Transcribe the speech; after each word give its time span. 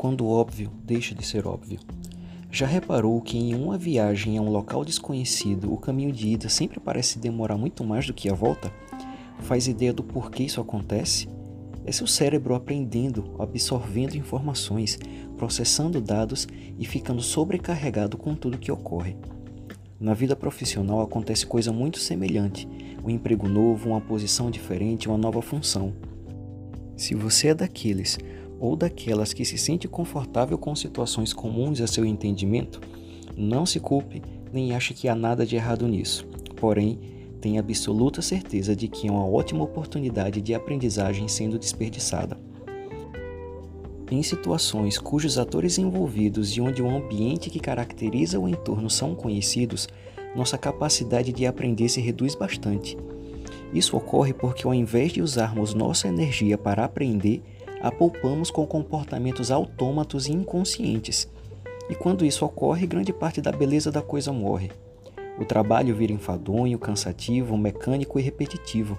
quando 0.00 0.24
o 0.24 0.30
óbvio 0.30 0.72
deixa 0.82 1.14
de 1.14 1.22
ser 1.26 1.46
óbvio. 1.46 1.78
Já 2.50 2.66
reparou 2.66 3.20
que 3.20 3.36
em 3.36 3.54
uma 3.54 3.76
viagem 3.76 4.38
a 4.38 4.40
um 4.40 4.48
local 4.48 4.82
desconhecido, 4.82 5.70
o 5.70 5.76
caminho 5.76 6.10
de 6.10 6.26
ida 6.26 6.48
sempre 6.48 6.80
parece 6.80 7.18
demorar 7.18 7.58
muito 7.58 7.84
mais 7.84 8.06
do 8.06 8.14
que 8.14 8.30
a 8.30 8.32
volta? 8.32 8.72
Faz 9.40 9.68
ideia 9.68 9.92
do 9.92 10.02
porquê 10.02 10.44
isso 10.44 10.58
acontece? 10.58 11.28
É 11.84 11.92
seu 11.92 12.06
cérebro 12.06 12.54
aprendendo, 12.54 13.36
absorvendo 13.38 14.16
informações, 14.16 14.98
processando 15.36 16.00
dados 16.00 16.48
e 16.78 16.86
ficando 16.86 17.20
sobrecarregado 17.20 18.16
com 18.16 18.34
tudo 18.34 18.56
que 18.56 18.72
ocorre. 18.72 19.18
Na 20.00 20.14
vida 20.14 20.34
profissional 20.34 21.02
acontece 21.02 21.44
coisa 21.44 21.74
muito 21.74 21.98
semelhante: 21.98 22.66
um 23.04 23.10
emprego 23.10 23.46
novo, 23.46 23.90
uma 23.90 24.00
posição 24.00 24.50
diferente, 24.50 25.08
uma 25.08 25.18
nova 25.18 25.42
função. 25.42 25.92
Se 26.96 27.14
você 27.14 27.48
é 27.48 27.54
daqueles 27.54 28.18
ou 28.60 28.76
daquelas 28.76 29.32
que 29.32 29.44
se 29.44 29.56
sente 29.56 29.88
confortável 29.88 30.58
com 30.58 30.76
situações 30.76 31.32
comuns 31.32 31.80
a 31.80 31.86
seu 31.86 32.04
entendimento, 32.04 32.80
não 33.36 33.64
se 33.64 33.80
culpe 33.80 34.22
nem 34.52 34.74
ache 34.74 34.92
que 34.92 35.08
há 35.08 35.14
nada 35.14 35.46
de 35.46 35.56
errado 35.56 35.88
nisso. 35.88 36.26
Porém, 36.56 36.98
tenha 37.40 37.60
absoluta 37.60 38.20
certeza 38.20 38.76
de 38.76 38.86
que 38.86 39.08
é 39.08 39.10
uma 39.10 39.26
ótima 39.26 39.64
oportunidade 39.64 40.42
de 40.42 40.54
aprendizagem 40.54 41.26
sendo 41.26 41.58
desperdiçada. 41.58 42.36
Em 44.10 44.22
situações 44.22 44.98
cujos 44.98 45.38
atores 45.38 45.78
envolvidos 45.78 46.50
e 46.56 46.60
onde 46.60 46.82
o 46.82 46.90
ambiente 46.90 47.48
que 47.48 47.60
caracteriza 47.60 48.40
o 48.40 48.48
entorno 48.48 48.90
são 48.90 49.14
conhecidos, 49.14 49.88
nossa 50.34 50.58
capacidade 50.58 51.32
de 51.32 51.46
aprender 51.46 51.88
se 51.88 52.00
reduz 52.00 52.34
bastante. 52.34 52.98
Isso 53.72 53.96
ocorre 53.96 54.32
porque, 54.32 54.66
ao 54.66 54.74
invés 54.74 55.12
de 55.12 55.22
usarmos 55.22 55.74
nossa 55.74 56.08
energia 56.08 56.58
para 56.58 56.84
aprender, 56.84 57.40
a 57.80 57.90
poupamos 57.90 58.50
com 58.50 58.66
comportamentos 58.66 59.50
autômatos 59.50 60.26
e 60.26 60.32
inconscientes. 60.32 61.28
E 61.88 61.94
quando 61.94 62.24
isso 62.24 62.44
ocorre, 62.44 62.86
grande 62.86 63.12
parte 63.12 63.40
da 63.40 63.50
beleza 63.50 63.90
da 63.90 64.02
coisa 64.02 64.32
morre. 64.32 64.70
O 65.38 65.44
trabalho 65.44 65.94
vira 65.96 66.12
enfadonho, 66.12 66.78
cansativo, 66.78 67.56
mecânico 67.56 68.18
e 68.18 68.22
repetitivo. 68.22 68.98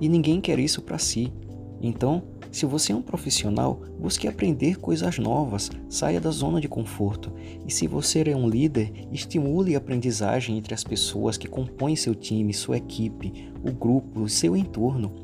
E 0.00 0.08
ninguém 0.08 0.40
quer 0.40 0.58
isso 0.58 0.82
para 0.82 0.98
si. 0.98 1.32
Então, 1.80 2.22
se 2.50 2.66
você 2.66 2.92
é 2.92 2.94
um 2.94 3.00
profissional, 3.00 3.80
busque 3.98 4.28
aprender 4.28 4.76
coisas 4.76 5.18
novas, 5.18 5.70
saia 5.88 6.20
da 6.20 6.30
zona 6.30 6.60
de 6.60 6.68
conforto. 6.68 7.32
E 7.66 7.72
se 7.72 7.86
você 7.86 8.22
é 8.28 8.36
um 8.36 8.46
líder, 8.46 8.92
estimule 9.10 9.74
a 9.74 9.78
aprendizagem 9.78 10.58
entre 10.58 10.74
as 10.74 10.84
pessoas 10.84 11.38
que 11.38 11.48
compõem 11.48 11.96
seu 11.96 12.14
time, 12.14 12.52
sua 12.52 12.76
equipe, 12.76 13.50
o 13.64 13.72
grupo, 13.72 14.28
seu 14.28 14.54
entorno. 14.54 15.14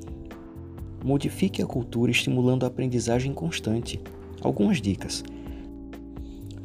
Modifique 1.09 1.63
a 1.63 1.67
cultura 1.67 2.11
estimulando 2.11 2.65
a 2.65 2.67
aprendizagem 2.67 3.33
constante. 3.33 3.99
Algumas 4.43 4.79
dicas. 4.79 5.25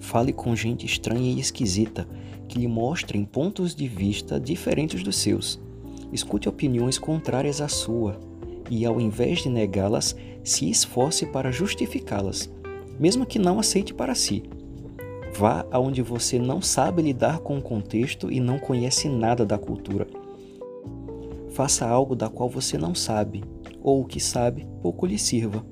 Fale 0.02 0.34
com 0.34 0.54
gente 0.54 0.86
estranha 0.86 1.32
e 1.32 1.40
esquisita, 1.40 2.06
que 2.50 2.60
lhe 2.60 2.68
mostrem 2.68 3.24
pontos 3.24 3.74
de 3.74 3.88
vista 3.88 4.38
diferentes 4.38 5.02
dos 5.02 5.16
seus. 5.16 5.62
Escute 6.12 6.50
opiniões 6.50 6.98
contrárias 6.98 7.62
à 7.62 7.70
sua 7.70 8.20
e, 8.70 8.86
ao 8.86 9.00
invés 9.00 9.42
de 9.44 9.48
negá-las, 9.48 10.14
se 10.44 10.70
esforce 10.70 11.26
para 11.26 11.50
justificá-las, 11.50 12.52
mesmo 13.00 13.26
que 13.26 13.40
não 13.40 13.60
aceite 13.60 13.94
para 13.94 14.14
si. 14.14 14.44
Vá 15.34 15.66
aonde 15.72 16.02
você 16.02 16.38
não 16.38 16.62
sabe 16.62 17.02
lidar 17.02 17.40
com 17.40 17.60
o 17.60 17.62
contexto 17.62 18.30
e 18.30 18.42
não 18.42 18.60
conhece 18.60 19.08
nada 19.08 19.46
da 19.46 19.58
cultura. 19.58 20.06
Faça 21.52 21.88
algo 21.88 22.14
da 22.14 22.28
qual 22.28 22.50
você 22.50 22.78
não 22.78 22.94
sabe 22.94 23.42
ou 23.84 24.02
o 24.02 24.06
que 24.06 24.20
sabe 24.20 24.66
pouco 24.82 25.06
lhe 25.06 25.20
sirva. 25.20 25.64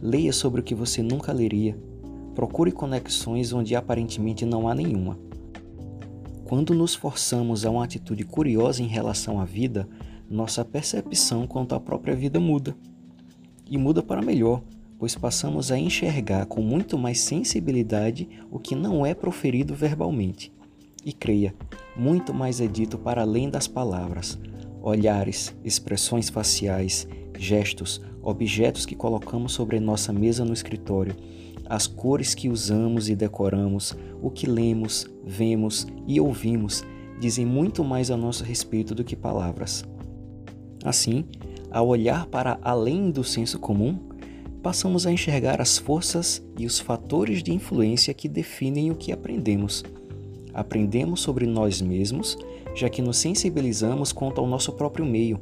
Leia 0.00 0.32
sobre 0.32 0.60
o 0.60 0.64
que 0.64 0.74
você 0.74 1.02
nunca 1.02 1.30
leria. 1.32 1.78
Procure 2.34 2.72
conexões 2.72 3.52
onde 3.52 3.76
aparentemente 3.76 4.46
não 4.46 4.66
há 4.66 4.74
nenhuma. 4.74 5.18
Quando 6.44 6.74
nos 6.74 6.94
forçamos 6.94 7.64
a 7.64 7.70
uma 7.70 7.84
atitude 7.84 8.24
curiosa 8.24 8.82
em 8.82 8.86
relação 8.86 9.38
à 9.38 9.44
vida, 9.44 9.86
nossa 10.28 10.64
percepção 10.64 11.46
quanto 11.46 11.74
à 11.74 11.80
própria 11.80 12.16
vida 12.16 12.40
muda. 12.40 12.74
E 13.70 13.76
muda 13.76 14.02
para 14.02 14.22
melhor, 14.22 14.62
pois 14.98 15.14
passamos 15.14 15.70
a 15.70 15.78
enxergar 15.78 16.46
com 16.46 16.62
muito 16.62 16.96
mais 16.96 17.20
sensibilidade 17.20 18.28
o 18.50 18.58
que 18.58 18.74
não 18.74 19.04
é 19.04 19.14
proferido 19.14 19.74
verbalmente. 19.74 20.52
E 21.04 21.12
creia, 21.12 21.54
muito 21.96 22.32
mais 22.32 22.60
é 22.60 22.66
dito 22.66 22.96
para 22.96 23.22
além 23.22 23.50
das 23.50 23.66
palavras. 23.66 24.38
Olhares, 24.82 25.54
expressões 25.64 26.28
faciais, 26.28 27.06
gestos, 27.38 28.00
objetos 28.20 28.84
que 28.84 28.96
colocamos 28.96 29.52
sobre 29.52 29.78
nossa 29.80 30.12
mesa 30.12 30.44
no 30.44 30.52
escritório, 30.52 31.14
as 31.66 31.86
cores 31.86 32.34
que 32.34 32.48
usamos 32.48 33.08
e 33.08 33.14
decoramos, 33.14 33.96
o 34.20 34.30
que 34.30 34.46
lemos, 34.46 35.06
vemos 35.24 35.86
e 36.06 36.20
ouvimos 36.20 36.84
dizem 37.22 37.46
muito 37.46 37.84
mais 37.84 38.10
a 38.10 38.16
nosso 38.16 38.42
respeito 38.42 38.96
do 38.96 39.04
que 39.04 39.14
palavras. 39.14 39.84
Assim, 40.84 41.24
ao 41.70 41.86
olhar 41.86 42.26
para 42.26 42.58
além 42.62 43.12
do 43.12 43.22
senso 43.22 43.60
comum, 43.60 43.96
passamos 44.60 45.06
a 45.06 45.12
enxergar 45.12 45.60
as 45.60 45.78
forças 45.78 46.42
e 46.58 46.66
os 46.66 46.80
fatores 46.80 47.40
de 47.40 47.52
influência 47.52 48.12
que 48.12 48.28
definem 48.28 48.90
o 48.90 48.96
que 48.96 49.12
aprendemos. 49.12 49.84
Aprendemos 50.54 51.20
sobre 51.20 51.46
nós 51.46 51.80
mesmos, 51.80 52.36
já 52.74 52.88
que 52.88 53.02
nos 53.02 53.16
sensibilizamos 53.18 54.12
quanto 54.12 54.40
ao 54.40 54.46
nosso 54.46 54.72
próprio 54.72 55.04
meio 55.04 55.40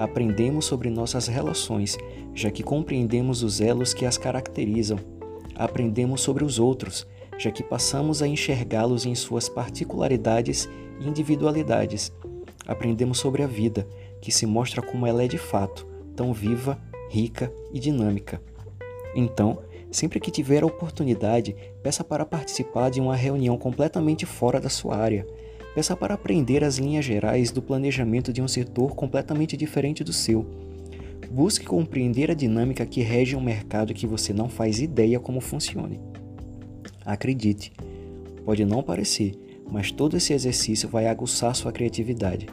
aprendemos 0.00 0.64
sobre 0.64 0.88
nossas 0.88 1.26
relações, 1.26 1.98
já 2.34 2.50
que 2.50 2.62
compreendemos 2.62 3.42
os 3.42 3.60
elos 3.60 3.92
que 3.92 4.06
as 4.06 4.16
caracterizam. 4.16 4.98
Aprendemos 5.54 6.22
sobre 6.22 6.42
os 6.42 6.58
outros, 6.58 7.06
já 7.36 7.50
que 7.50 7.62
passamos 7.62 8.22
a 8.22 8.26
enxergá-los 8.26 9.04
em 9.04 9.14
suas 9.14 9.46
particularidades 9.46 10.66
e 10.98 11.06
individualidades. 11.06 12.10
Aprendemos 12.66 13.18
sobre 13.18 13.42
a 13.42 13.46
vida, 13.46 13.86
que 14.22 14.32
se 14.32 14.46
mostra 14.46 14.80
como 14.80 15.06
ela 15.06 15.22
é 15.22 15.28
de 15.28 15.36
fato, 15.36 15.86
tão 16.16 16.32
viva, 16.32 16.78
rica 17.10 17.52
e 17.70 17.78
dinâmica. 17.78 18.40
Então, 19.14 19.58
sempre 19.90 20.20
que 20.20 20.30
tiver 20.30 20.62
a 20.62 20.66
oportunidade, 20.66 21.56
peça 21.82 22.04
para 22.04 22.24
participar 22.24 22.90
de 22.90 23.00
uma 23.00 23.16
reunião 23.16 23.56
completamente 23.56 24.24
fora 24.26 24.60
da 24.60 24.68
sua 24.68 24.96
área 24.96 25.26
Peça 25.74 25.96
para 25.96 26.14
aprender 26.14 26.64
as 26.64 26.78
linhas 26.78 27.04
gerais 27.04 27.52
do 27.52 27.62
planejamento 27.62 28.32
de 28.32 28.42
um 28.42 28.48
setor 28.48 28.94
completamente 28.96 29.56
diferente 29.56 30.02
do 30.02 30.12
seu. 30.12 30.44
Busque 31.30 31.64
compreender 31.64 32.28
a 32.28 32.34
dinâmica 32.34 32.84
que 32.84 33.02
rege 33.02 33.36
um 33.36 33.40
mercado 33.40 33.94
que 33.94 34.06
você 34.06 34.32
não 34.32 34.48
faz 34.48 34.80
ideia 34.80 35.20
como 35.20 35.40
funcione. 35.40 36.00
Acredite, 37.04 37.72
pode 38.44 38.64
não 38.64 38.82
parecer, 38.82 39.32
mas 39.70 39.92
todo 39.92 40.16
esse 40.16 40.32
exercício 40.32 40.88
vai 40.88 41.06
aguçar 41.06 41.54
sua 41.54 41.70
criatividade. 41.70 42.48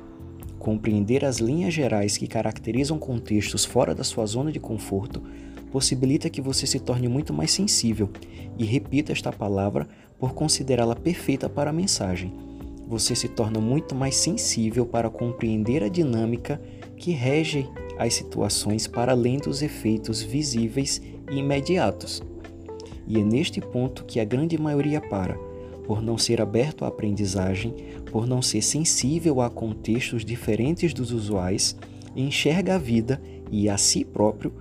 Compreender 0.59 1.25
as 1.25 1.37
linhas 1.37 1.73
gerais 1.73 2.17
que 2.17 2.27
caracterizam 2.27 2.99
contextos 2.99 3.65
fora 3.65 3.95
da 3.95 4.03
sua 4.03 4.27
zona 4.27 4.51
de 4.51 4.59
conforto 4.59 5.23
possibilita 5.72 6.29
que 6.29 6.41
você 6.41 6.66
se 6.66 6.79
torne 6.79 7.07
muito 7.07 7.33
mais 7.33 7.51
sensível, 7.51 8.09
e 8.57 8.66
repita 8.66 9.11
esta 9.11 9.31
palavra 9.31 9.88
por 10.17 10.33
considerá-la 10.33 10.95
perfeita 10.95 11.47
para 11.47 11.69
a 11.69 11.73
mensagem 11.73 12.47
você 12.88 13.13
se 13.13 13.28
torna 13.28 13.59
muito 13.59 13.94
mais 13.94 14.16
sensível 14.16 14.85
para 14.85 15.09
compreender 15.09 15.83
a 15.83 15.89
dinâmica 15.89 16.61
que 16.95 17.11
rege 17.11 17.67
as 18.00 18.13
situações 18.13 18.88
para 18.88 19.11
além 19.11 19.38
dos 19.38 19.61
efeitos 19.61 20.22
visíveis 20.22 21.01
e 21.29 21.38
imediatos. 21.38 22.23
E 23.06 23.19
é 23.19 23.23
neste 23.23 23.59
ponto 23.59 24.06
que 24.06 24.19
a 24.19 24.25
grande 24.25 24.57
maioria 24.57 25.01
para, 25.01 25.38
por 25.85 26.01
não 26.01 26.17
ser 26.17 26.39
aberto 26.39 26.85
à 26.85 26.88
aprendizagem, 26.88 27.73
por 28.09 28.25
não 28.25 28.41
ser 28.41 28.61
sensível 28.61 29.41
a 29.41 29.50
contextos 29.50 30.23
diferentes 30.23 30.94
dos 30.94 31.11
usuais, 31.11 31.75
enxerga 32.16 32.75
a 32.75 32.77
vida 32.77 33.22
e 33.51 33.69
a 33.69 33.77
si 33.77 34.06
próprio 34.06 34.53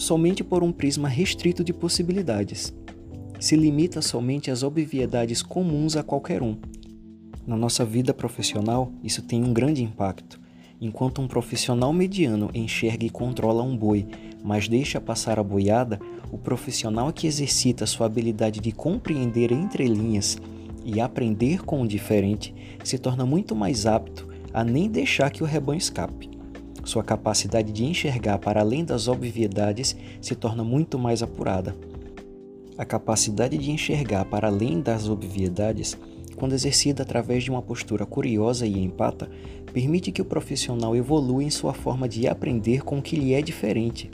somente 0.00 0.42
por 0.42 0.62
um 0.62 0.72
prisma 0.72 1.08
restrito 1.08 1.62
de 1.62 1.74
possibilidades. 1.74 2.72
Se 3.38 3.54
limita 3.54 4.00
somente 4.00 4.50
às 4.50 4.62
obviedades 4.62 5.42
comuns 5.42 5.94
a 5.94 6.02
qualquer 6.02 6.42
um 6.42 6.56
na 7.46 7.56
nossa 7.56 7.84
vida 7.84 8.14
profissional, 8.14 8.92
isso 9.02 9.22
tem 9.22 9.42
um 9.42 9.52
grande 9.52 9.82
impacto. 9.82 10.40
Enquanto 10.80 11.20
um 11.20 11.26
profissional 11.26 11.92
mediano 11.92 12.48
enxerga 12.54 13.04
e 13.04 13.10
controla 13.10 13.62
um 13.62 13.76
boi, 13.76 14.06
mas 14.42 14.68
deixa 14.68 15.00
passar 15.00 15.38
a 15.38 15.42
boiada, 15.42 15.98
o 16.30 16.38
profissional 16.38 17.12
que 17.12 17.26
exercita 17.26 17.86
sua 17.86 18.06
habilidade 18.06 18.60
de 18.60 18.72
compreender 18.72 19.52
entre 19.52 19.84
linhas 19.86 20.38
e 20.84 21.00
aprender 21.00 21.62
com 21.62 21.82
o 21.82 21.88
diferente 21.88 22.54
se 22.84 22.98
torna 22.98 23.26
muito 23.26 23.54
mais 23.54 23.84
apto 23.84 24.28
a 24.54 24.62
nem 24.62 24.88
deixar 24.88 25.30
que 25.30 25.42
o 25.42 25.46
rebanho 25.46 25.78
escape. 25.78 26.29
Sua 26.90 27.04
capacidade 27.04 27.70
de 27.70 27.84
enxergar 27.84 28.36
para 28.38 28.62
além 28.62 28.84
das 28.84 29.06
obviedades 29.06 29.94
se 30.20 30.34
torna 30.34 30.64
muito 30.64 30.98
mais 30.98 31.22
apurada. 31.22 31.76
A 32.76 32.84
capacidade 32.84 33.56
de 33.56 33.70
enxergar 33.70 34.24
para 34.24 34.48
além 34.48 34.80
das 34.80 35.08
obviedades 35.08 35.96
quando 36.34 36.52
exercida 36.52 37.04
através 37.04 37.44
de 37.44 37.50
uma 37.52 37.62
postura 37.62 38.04
curiosa 38.04 38.66
e 38.66 38.76
empata, 38.76 39.30
permite 39.72 40.10
que 40.10 40.20
o 40.20 40.24
profissional 40.24 40.96
evolua 40.96 41.44
em 41.44 41.48
sua 41.50 41.72
forma 41.72 42.08
de 42.08 42.26
aprender 42.26 42.82
com 42.82 42.98
o 42.98 43.02
que 43.02 43.14
lhe 43.14 43.34
é 43.34 43.40
diferente. 43.40 44.10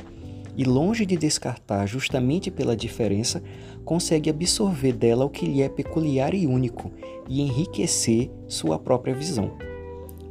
e, 0.55 0.63
longe 0.63 1.07
de 1.07 1.17
descartar 1.17 1.87
justamente 1.87 2.51
pela 2.51 2.77
diferença, 2.77 3.43
consegue 3.87 4.29
absorver 4.29 4.93
dela 4.93 5.25
o 5.25 5.31
que 5.31 5.47
lhe 5.47 5.63
é 5.63 5.69
peculiar 5.71 6.35
e 6.35 6.47
único 6.47 6.93
e 7.27 7.41
enriquecer 7.41 8.31
sua 8.47 8.79
própria 8.79 9.15
visão. 9.15 9.76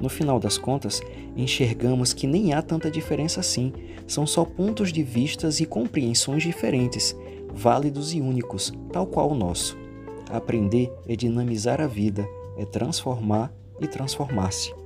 No 0.01 0.09
final 0.09 0.39
das 0.39 0.57
contas, 0.57 1.01
enxergamos 1.35 2.13
que 2.13 2.27
nem 2.27 2.53
há 2.53 2.61
tanta 2.61 2.91
diferença 2.91 3.39
assim, 3.39 3.73
são 4.07 4.27
só 4.27 4.45
pontos 4.45 4.91
de 4.91 5.03
vistas 5.03 5.59
e 5.59 5.65
compreensões 5.65 6.43
diferentes, 6.43 7.15
válidos 7.53 8.13
e 8.13 8.21
únicos, 8.21 8.73
tal 8.91 9.07
qual 9.07 9.31
o 9.31 9.35
nosso. 9.35 9.77
Aprender 10.29 10.91
é 11.07 11.15
dinamizar 11.15 11.79
a 11.81 11.87
vida, 11.87 12.27
é 12.57 12.65
transformar 12.65 13.53
e 13.79 13.87
transformar-se. 13.87 14.84